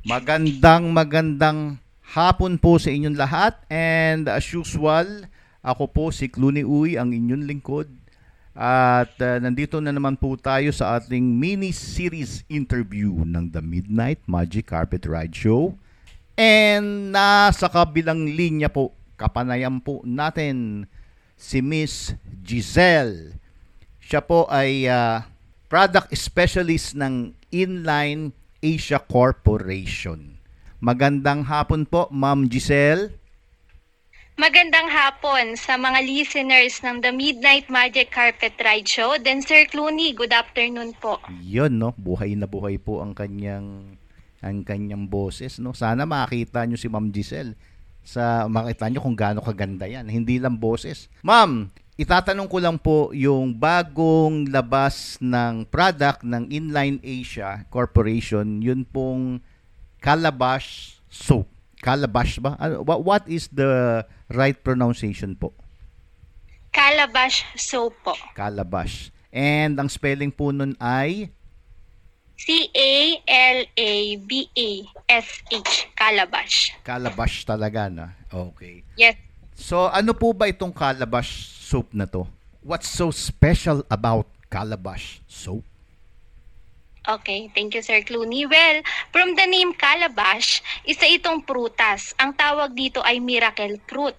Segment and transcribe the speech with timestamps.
[0.00, 1.76] Magandang magandang
[2.16, 5.04] hapon po sa inyong lahat and as usual,
[5.60, 7.84] ako po si Clooney Uy, ang inyong lingkod.
[8.56, 14.72] At uh, nandito na naman po tayo sa ating mini-series interview ng The Midnight Magic
[14.72, 15.76] Carpet Ride Show.
[16.32, 20.88] And nasa kabilang linya po, kapanayan po natin
[21.36, 23.36] si Miss Giselle.
[24.00, 25.28] Siya po ay uh,
[25.68, 30.36] product specialist ng Inline Asia Corporation.
[30.84, 33.16] Magandang hapon po, Ma'am Giselle.
[34.36, 39.20] Magandang hapon sa mga listeners ng The Midnight Magic Carpet Ride Show.
[39.20, 41.20] Then Sir Clooney, good afternoon po.
[41.40, 41.92] Yun, no?
[41.96, 43.96] Buhay na buhay po ang kanyang
[44.40, 45.76] ang kanyang boses, no?
[45.76, 47.52] Sana makita nyo si Ma'am Giselle
[48.00, 50.08] sa makita nyo kung gaano kaganda yan.
[50.08, 51.12] Hindi lang boses.
[51.20, 51.68] Ma'am,
[52.00, 59.44] itatanong ko lang po yung bagong labas ng product ng Inline Asia Corporation, yun pong
[60.00, 61.44] Calabash soap.
[61.84, 62.56] Calabash ba?
[62.56, 64.00] Ano, what is the
[64.32, 65.52] right pronunciation po?
[66.72, 68.16] Calabash soap po.
[68.32, 69.12] Calabash.
[69.28, 71.28] And ang spelling po nun ay?
[72.40, 73.32] C-A-L-A-B-A-S-H.
[75.92, 76.72] Calabash.
[76.80, 78.16] Calabash talaga na.
[78.32, 78.80] Okay.
[78.96, 79.20] Yes.
[79.60, 82.24] So ano po ba itong Calabash soap na to?
[82.64, 85.62] What's so special about Calabash soap?
[87.04, 88.44] Okay, thank you Sir Clooney.
[88.44, 92.12] Well, from the name calabash, isa itong prutas.
[92.20, 94.12] Ang tawag dito ay miracle fruit.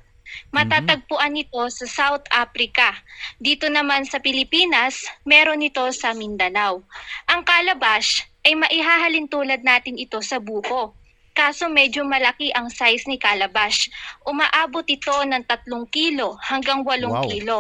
[0.50, 2.96] Matatagpuan ito sa South Africa.
[3.38, 6.82] Dito naman sa Pilipinas, meron ito sa Mindanao.
[7.30, 10.98] Ang calabash ay maihahalin tulad natin ito sa buko.
[11.42, 13.90] Kaso medyo malaki ang size ni calabash.
[14.30, 17.26] Umaabot ito ng 3 kilo hanggang 8 Wow.
[17.26, 17.58] kilo.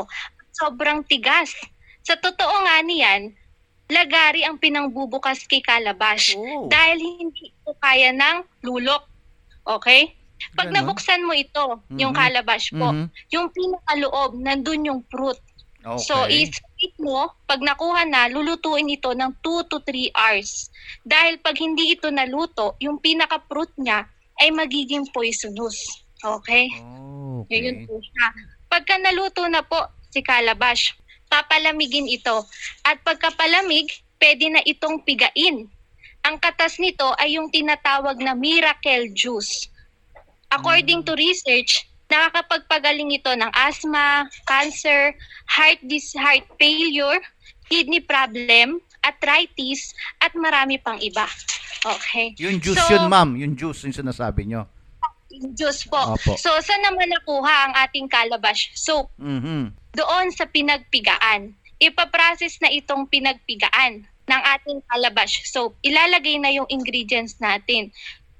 [0.53, 1.49] Sobrang tigas.
[2.05, 3.33] Sa totoo nga niyan,
[3.89, 6.69] lagari ang pinangbubukas kay calabash Oh.
[6.69, 9.01] dahil hindi ito kaya ng lulok.
[9.65, 10.13] Okay?
[10.53, 10.85] Pag Ganon.
[10.85, 12.21] nabuksan mo ito, yung Mhm.
[12.21, 13.05] calabash po, Mhm.
[13.33, 15.41] yung pinakaloob, nandun yung fruit.
[15.81, 16.05] Okay.
[16.05, 16.29] So,
[16.81, 20.73] i-split mo, pag nakuha na, lulutuin ito ng 2 to 3 hours.
[21.05, 24.09] Dahil pag hindi ito naluto, yung pinaka-fruit niya
[24.41, 25.77] ay magiging poisonous.
[26.25, 26.73] Okay?
[26.81, 27.85] Oh, Yun okay.
[27.85, 28.27] po siya.
[28.65, 29.77] Pagka naluto na po
[30.09, 30.97] si calabash,
[31.29, 32.49] papalamigin ito.
[32.81, 35.69] At pagkapalamig, pwede na itong pigain.
[36.21, 39.69] Ang katas nito ay yung tinatawag na miracle juice.
[40.51, 45.15] According to research, nakakapagpagaling ito ng asthma, cancer,
[45.47, 47.23] heart dis heart failure,
[47.71, 51.25] kidney problem, arthritis, at marami pang iba.
[51.81, 52.35] Okay.
[52.37, 53.33] Yung juice So, yun, ma'am.
[53.39, 54.67] Yung juice yung sinasabi nyo.
[55.55, 55.97] Juice po.
[56.13, 56.35] Opo.
[56.37, 59.09] So, saan naman nakuha ang ating calabash soap?
[59.17, 59.73] Mhm.
[59.91, 61.51] doon sa pinagpigaan.
[61.81, 65.75] Ipaprocess na itong pinagpigaan ng ating calabash soap.
[65.83, 67.91] Ilalagay na yung ingredients natin.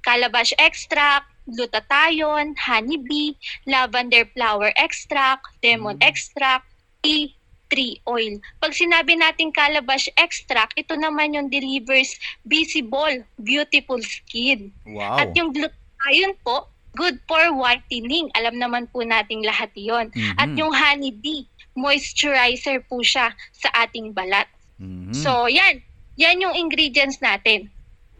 [0.06, 3.36] Calabash extract, glutathione, honeybee,
[3.68, 6.08] lavender flower extract, lemon Mm.
[6.08, 6.66] extract,
[7.04, 7.36] tea
[7.72, 8.36] tree oil.
[8.60, 14.76] Pag sinabi natin calabash extract, ito naman yung delivers visible, beautiful skin.
[14.84, 15.24] Wow.
[15.24, 16.68] At yung glutathione po,
[17.00, 18.28] good for whitening.
[18.36, 20.12] Alam naman po nating lahat yon.
[20.12, 20.36] Mhm.
[20.36, 24.52] At yung honeybee, moisturizer po siya sa ating balat.
[24.76, 25.16] Mhm.
[25.16, 25.80] So, yan.
[26.20, 27.72] Yan yung ingredients natin.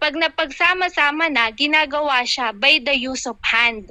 [0.02, 3.86] Pag napagsama-sama na, ginagawa siya by the use of hand.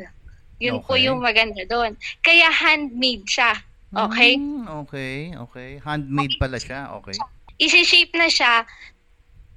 [0.59, 1.07] Yun po Okay.
[1.07, 1.95] yung maganda doon.
[2.21, 3.55] Kaya handmade siya.
[3.95, 4.35] Okay?
[4.37, 5.71] Mm, okay, okay.
[5.81, 6.91] Handmade pala siya.
[6.99, 7.15] Okay.
[7.63, 8.67] Isi-shape na siya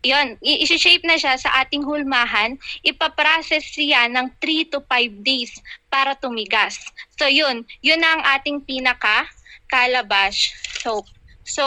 [0.03, 5.55] yun, isi-shape na siya sa ating hulmahan, ipaprocess siya ng 3 to 5 days
[5.87, 6.75] para tumigas.
[7.15, 9.25] So yun, yun na ang ating pinaka
[9.71, 10.51] calabash
[10.83, 11.07] soap.
[11.47, 11.63] So,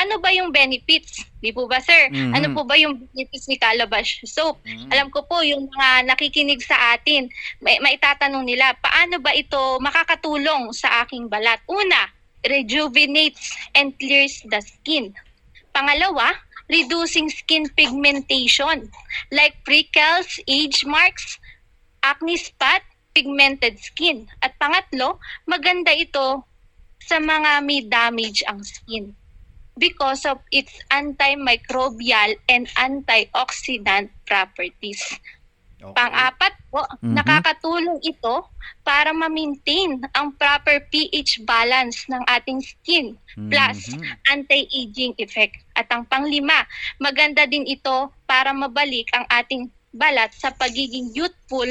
[0.00, 1.28] ano ba yung benefits?
[1.44, 2.08] Di po ba sir?
[2.08, 2.32] Mhm.
[2.32, 4.64] Ano po ba yung benefits ni calabash soap?
[4.64, 4.88] Mhm.
[4.88, 7.28] Alam ko po yung mga nakikinig sa atin,
[7.60, 11.60] may, maitatanong nila, paano ba ito makakatulong sa aking balat?
[11.68, 12.08] Una,
[12.48, 15.12] rejuvenates and clears the skin.
[15.76, 16.32] Pangalawa,
[16.72, 18.88] reducing skin pigmentation
[19.28, 21.36] like freckles, age marks,
[22.00, 22.80] acne spot,
[23.12, 24.24] pigmented skin.
[24.40, 26.40] At pangatlo, maganda ito
[27.04, 29.12] sa mga may damage ang skin
[29.80, 35.00] because of its antimicrobial and antioxidant properties.
[35.80, 35.96] Okay.
[35.96, 37.16] Pang-apat po, Mhm.
[37.16, 38.44] nakakatulong ito
[38.84, 43.16] para ma-maintain ang proper pH balance ng ating skin
[43.48, 44.04] plus Mhm.
[44.28, 45.56] anti-aging effect.
[45.72, 46.68] At ang panglima,
[47.00, 51.66] maganda din ito para mabalik ang ating balat sa pagiging youthful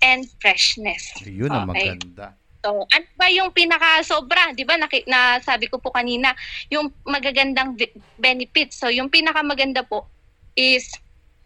[0.00, 1.12] and freshness.
[1.22, 1.94] Yun ang Okay.
[1.94, 2.40] maganda.
[2.60, 4.52] So, ano ba yung pinaka sobra?
[4.52, 4.76] 'Di ba?
[4.76, 6.36] Na sabi ko po kanina,
[6.68, 8.76] yung magagandang be- benefits.
[8.76, 10.04] So, yung pinaka maganda po
[10.52, 10.92] is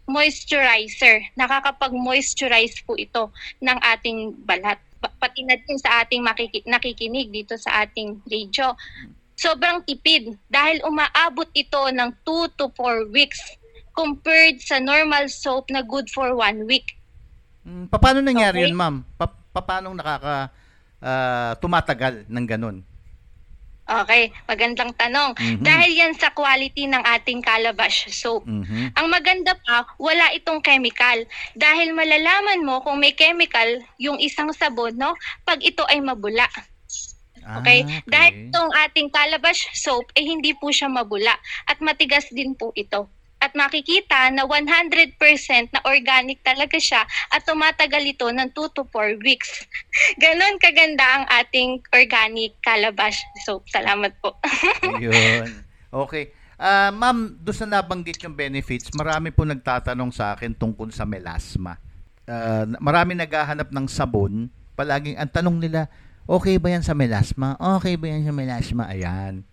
[0.05, 1.23] moisturizer.
[1.33, 4.77] Nakakapag-moisturize po ito ng ating balat.
[5.01, 8.75] Pa- Pati na din sa ating makiki- nakikinig dito sa ating radio.
[9.35, 13.39] Sobrang tipid dahil umaabot ito ng 2 to 4 weeks
[13.91, 16.95] compared sa normal soap na good for 1 week.
[17.65, 18.67] Mm, pa- paano nangyari Okay.
[18.69, 18.95] yun, ma'am?
[19.17, 20.51] Pa- paano nakaka
[21.01, 22.77] ah, tumatagal ng ganun?
[23.85, 25.37] Okay, magandang tanong.
[25.37, 25.61] Mhm.
[25.61, 28.41] Dahil yan sa quality ng ating calabash soap.
[28.49, 28.97] Mhm.
[28.97, 31.21] Ang maganda pa, wala itong chemical.
[31.53, 35.13] Dahil malalaman mo kung may chemical yung isang sabon, no?
[35.45, 36.49] Pag ito ay mabula.
[37.61, 37.85] Okay?
[37.85, 41.37] Ah, Dahil itong ating calabash soap, eh hindi po siya mabula.
[41.69, 43.05] At matigas din po ito.
[43.45, 45.21] At makikita na 100%
[45.69, 49.69] na organic talaga siya at tumatagal ito ng 2 to 4 weeks.
[50.21, 53.69] Ganon kaganda ang ating organic calabash soap.
[53.69, 54.33] Salamat po.
[54.97, 55.61] Ayun.
[55.93, 56.33] Okay.
[56.57, 61.77] Ah, ma'am, doon sa nabanggit yung benefits, marami po nagtatanong sa akin tungkol sa melasma.
[62.25, 65.85] Ah, marami naghahanap ng sabon, palaging ang tanong nila,
[66.25, 67.53] okay ba yan sa melasma?
[67.77, 68.89] Okay ba yan sa melasma?
[68.89, 69.45] Ayan.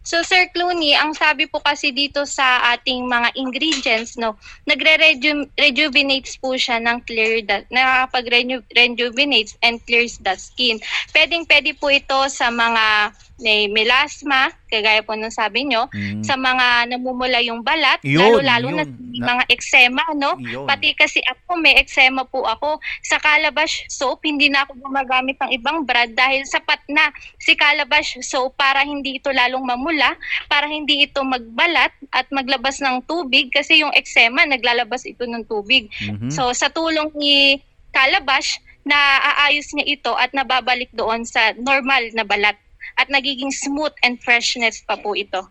[0.00, 4.32] So Sir Clooney, ang sabi po kasi dito sa ating mga ingredients, no,
[4.64, 10.80] nagre-rejuvenates po siya ng clear the nakakapag-rejuvenates and clears the skin.
[11.12, 16.22] Pwedeng pwede po ito sa mga may melasma, kagaya po nung sabi nyo, Mm.
[16.22, 20.36] sa mga namumula yung balat, lalo-lalo na Na- mga eczema, no?
[20.38, 20.64] Yun.
[20.64, 22.78] Pati kasi ako, may eczema po ako.
[23.02, 28.20] Sa Calabash soap, hindi na ako gumagamit ng ibang brand dahil sapat na si Calabash
[28.22, 30.14] soap para hindi ito lalong mamula,
[30.46, 35.90] para hindi ito magbalat at maglabas ng tubig kasi yung eczema, naglalabas ito ng tubig.
[36.06, 36.30] Mhm.
[36.30, 37.58] So sa tulong ni
[37.90, 42.56] Calabash, naaayos niya ito at nababalik doon sa normal na balat
[42.98, 45.44] at nagiging smooth and freshness pa po ito.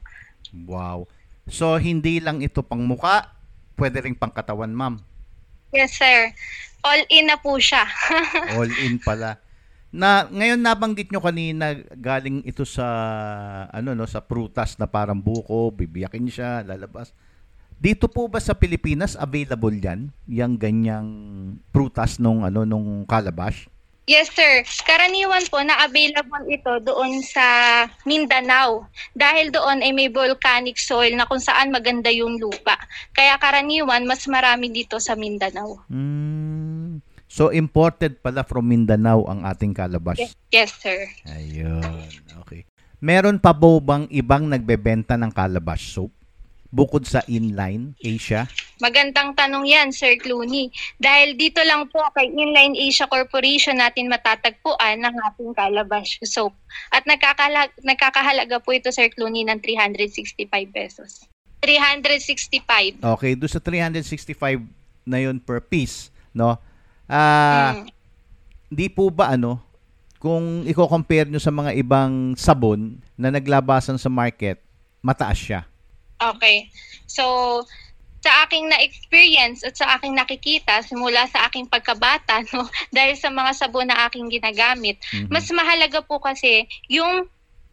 [0.66, 1.06] Wow.
[1.50, 3.30] So, hindi lang ito pang muka,
[3.78, 5.02] pwede rin pang katawan, ma'am.
[5.70, 6.34] Yes, sir.
[6.82, 7.86] All in na po siya.
[8.58, 9.38] All in pala.
[9.90, 12.86] Na ngayon nabanggit nyo kanina galing ito sa
[13.74, 17.10] ano no sa prutas na parang buko, bibiyakin siya, lalabas.
[17.80, 21.10] Dito po ba sa Pilipinas available 'yan, yang ganyang
[21.74, 23.66] prutas nung ano nung calabash?
[24.10, 24.66] Yes, sir.
[24.90, 27.46] Karaniwan po na available ito doon sa
[28.10, 28.90] Mindanao.
[29.14, 32.74] Dahil doon ay may volcanic soil na kung saan maganda yung lupa.
[33.14, 35.86] Kaya karaniwan, mas marami dito sa Mindanao.
[35.94, 37.06] Hmm.
[37.30, 40.18] So imported pala from Mindanao ang ating calabash.
[40.18, 41.06] Yes, yes sir.
[41.30, 42.10] Ayun.
[42.42, 42.66] Okay.
[42.98, 46.19] Meron pa po bang ibang nagbebenta ng calabash soap
[46.70, 48.46] bukod sa inline Asia?
[48.80, 50.72] Magandang tanong yan, Sir Clooney.
[50.96, 56.56] Dahil dito lang po kay Inline Asia Corporation natin matatagpuan ng ating calabash soap.
[56.94, 61.28] At nagkakala- nagkakahalaga po ito, Sir Clooney, ng 365 pesos.
[61.60, 63.04] 365.
[63.04, 64.64] Okay, do sa 365
[65.04, 66.56] na yun per piece, no?
[67.10, 67.90] Ah, Mm.
[68.72, 69.60] di po ba ano,
[70.20, 74.60] kung i-compare nyo sa mga ibang sabon na naglabasan sa market,
[75.00, 75.69] mataas siya.
[76.20, 76.68] Okay.
[77.08, 77.64] So,
[78.20, 83.52] sa aking na-experience at sa aking nakikita simula sa aking pagkabata, no, dahil sa mga
[83.56, 85.32] sabon na aking ginagamit, Mhm.
[85.32, 87.24] mas mahalaga po kasi yung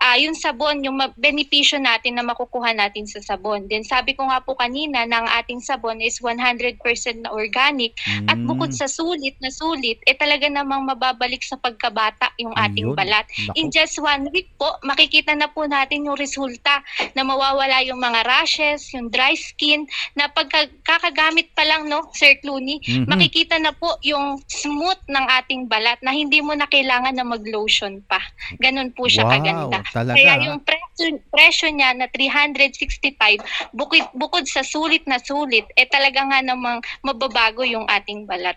[0.07, 3.67] ah yung sabon, yung benepisyo natin na makukuha natin sa sabon.
[3.67, 6.79] Then sabi ko nga po kanina na ang ating sabon is 100%
[7.21, 7.99] na organic
[8.31, 8.47] at Mm.
[8.47, 12.97] bukod sa sulit na sulit, eh talaga namang mababalik sa pagkabata yung ating Ayun.
[12.97, 13.27] balat.
[13.27, 13.59] Naku.
[13.59, 16.81] In just one week po, makikita na po natin yung resulta
[17.13, 19.83] na mawawala yung mga rashes, yung dry skin,
[20.15, 23.07] na pagkakagamit pa lang, no, Sir Clooney, Mhm.
[23.09, 28.03] makikita na po yung smooth ng ating balat na hindi mo na kailangan na mag-lotion
[28.05, 28.21] pa.
[28.59, 29.79] Ganun po siya wow, kaganda.
[29.91, 30.17] talaga.
[30.17, 36.23] Kaya yung presyo, presyo niya na 365, bukod, bukod sa sulit na sulit, eh talaga
[36.25, 38.57] nga namang mababago yung ating balat.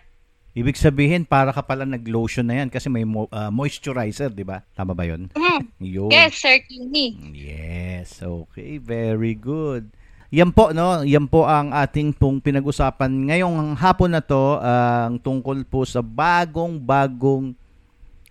[0.50, 4.66] Ibig sabihin, para ka pala nag-lotion na yan kasi may mo- ah, moisturizer, di ba?
[4.74, 5.30] Tama ba yun?
[5.30, 5.62] Mm,
[5.94, 6.10] Yun.
[6.10, 7.14] yes, Sir Clooney.
[7.30, 9.94] Yes, okay, very good.
[10.30, 11.02] Yan po, no?
[11.02, 17.54] Yan po ang ating pong pinag-usapan ngayong hapon na to, ang tungkol po sa bagong-bagong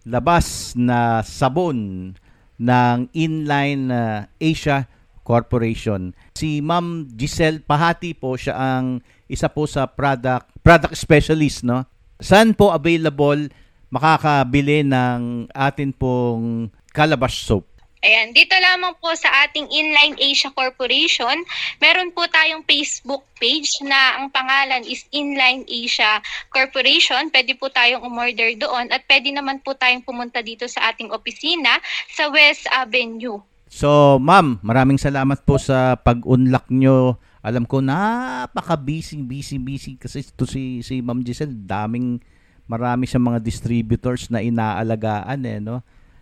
[0.07, 2.11] labas na sabon
[2.59, 4.89] ng Inline ah, Asia
[5.23, 6.17] Corporation.
[6.33, 11.85] Si Ma'am Giselle Pahati po, siya ang isa po sa product product specialist, no?
[12.17, 13.47] Saan po available
[13.93, 17.68] makakabili ng atin pong calabash soap?
[17.99, 21.35] Ayan, dito lamang po sa ating Inline Asia Corporation,
[21.83, 27.27] meron po tayong Facebook page na ang pangalan is Inline Asia Corporation.
[27.27, 31.75] Pwede po tayong umorder doon at pwede naman po tayong pumunta dito sa ating opisina
[32.15, 33.43] sa West Avenue.
[33.67, 40.43] So, ma'am, maraming salamat po sa pag-unlock nyo Alam ko napaka-busy, busy, busy kasi to
[40.43, 42.19] si si Ma'am Giselle, daming
[42.67, 45.79] marami sa mga distributors na inaalagaan eh, no?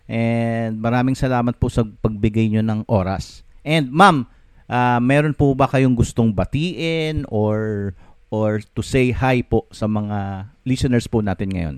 [0.07, 3.43] And maraming salamat po sa pagbigay nyo ng oras.
[3.67, 4.27] And ma'am,
[4.71, 7.91] uh, meron po ba kayong gustong batiin or
[8.31, 11.77] or to say hi po sa mga listeners po natin ngayon?